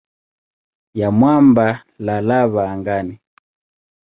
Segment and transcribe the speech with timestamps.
[0.93, 3.19] ya mwamba na lava angani.